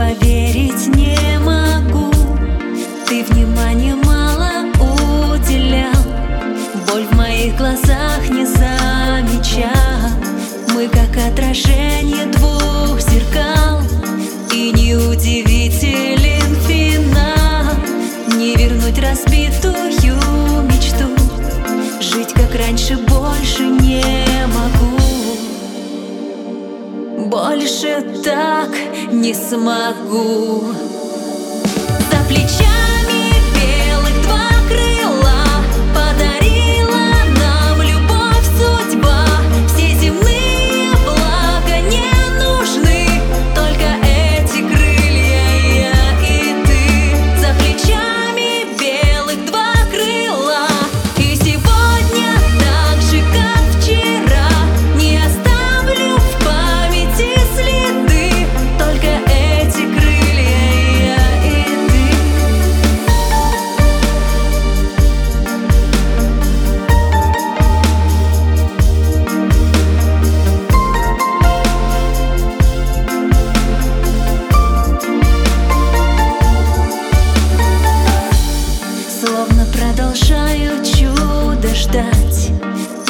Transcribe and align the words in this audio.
поверить 0.00 0.86
не 0.96 1.38
могу. 1.40 2.10
Ты 3.06 3.22
внимания 3.24 3.94
мало 3.96 4.50
уделял. 4.78 6.02
Боль 6.88 7.04
в 7.04 7.16
моих 7.16 7.54
глазах 7.58 8.26
не 8.30 8.46
замечал. 8.46 9.68
Мы 10.72 10.88
как 10.88 11.14
отражение 11.18 12.24
двух 12.32 12.98
зеркал. 12.98 13.82
И 14.54 14.72
неудивителен 14.72 16.54
финал. 16.66 17.74
Не 18.38 18.56
вернуть 18.56 18.98
разбитую 18.98 19.69
больше 27.30 28.04
так 28.24 28.68
не 29.12 29.34
смогу. 29.34 30.74
За 32.10 32.28
плечами 32.28 32.69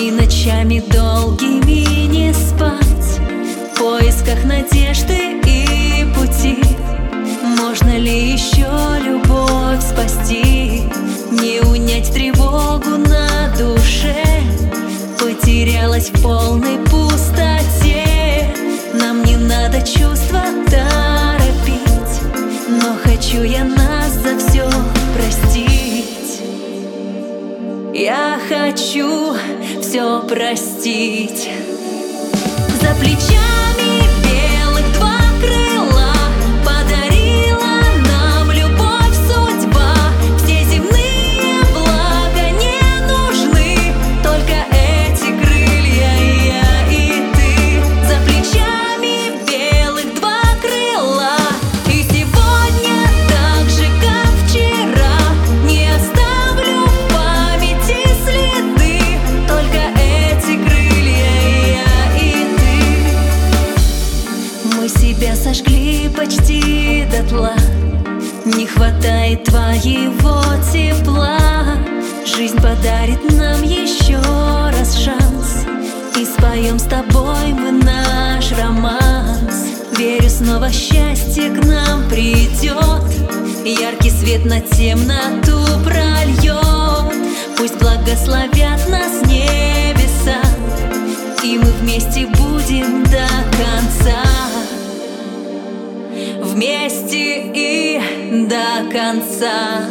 И 0.00 0.12
ночами 0.12 0.80
долгими 0.92 2.06
не 2.06 2.32
спать. 2.32 3.20
В 3.72 3.78
поисках 3.78 4.44
надежды 4.44 5.40
и 5.44 6.06
пути. 6.14 6.58
Можно 7.42 7.98
ли 7.98 8.30
еще 8.32 8.70
любовь 9.04 9.82
спасти? 9.82 10.84
Не 11.32 11.60
унять 11.68 12.12
тревогу 12.12 12.90
на 12.90 13.52
душе. 13.58 14.22
Потерялась 15.18 16.10
в 16.10 16.22
полной 16.22 16.78
пустоте. 16.86 18.54
Нам 18.94 19.24
не 19.24 19.36
надо 19.36 19.80
чувства 19.80 20.44
торопить. 20.70 22.22
Но 22.68 22.96
хочу 23.02 23.42
я 23.42 23.64
нас 23.64 24.12
за 24.12 24.38
все 24.38 24.70
простить 25.12 25.77
Я 28.00 28.38
хочу 28.48 29.34
все 29.80 30.20
простить. 30.20 31.50
За 32.80 32.94
плечами 32.94 33.97
себя 65.08 65.34
сожгли 65.34 66.10
почти 66.14 67.06
дотла. 67.10 67.54
Не 68.44 68.66
хватает 68.66 69.44
твоего 69.44 70.42
тепла. 70.70 71.38
Жизнь 72.26 72.56
подарит 72.56 73.22
нам 73.32 73.62
еще 73.62 74.20
раз 74.70 74.96
шанс. 74.96 75.64
И 76.14 76.26
споем 76.26 76.78
с 76.78 76.82
тобой 76.82 77.54
мы 77.54 77.72
наш 77.72 78.52
романс. 78.52 79.78
Верю, 79.96 80.28
снова 80.28 80.70
счастье 80.70 81.50
к 81.50 81.64
нам 81.64 82.06
придет. 82.10 83.02
Яркий 83.64 84.10
свет 84.10 84.44
на 84.44 84.60
темноту 84.60 85.64
прольет. 85.84 87.14
Пусть 87.56 87.78
благословят 87.78 88.86
нас 88.90 89.22
небеса. 89.26 90.42
И 91.42 91.58
мы 91.58 91.70
вместе 91.80 92.26
будем 92.26 93.04
до 93.04 93.26
конца 93.56 94.27
Вместе 96.58 97.52
и 97.54 98.00
до 98.48 98.90
конца 98.90 99.86